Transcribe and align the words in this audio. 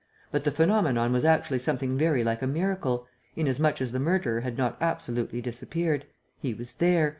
But 0.31 0.45
the 0.45 0.51
phenomenon 0.51 1.13
was 1.13 1.23
actually 1.25 1.59
something 1.59 1.95
very 1.95 2.23
like 2.23 2.41
a 2.41 2.47
miracle, 2.47 3.05
inasmuch 3.35 3.79
as 3.81 3.91
the 3.91 3.99
murderer 3.99 4.41
had 4.41 4.57
not 4.57 4.75
absolutely 4.81 5.41
disappeared. 5.41 6.07
He 6.41 6.55
was 6.55 6.73
there! 6.73 7.09